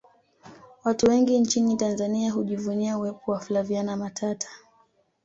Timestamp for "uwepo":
2.97-3.31